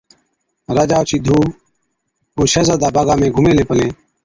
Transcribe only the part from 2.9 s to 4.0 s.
باغا ۾ گھُمين هِلين پلين،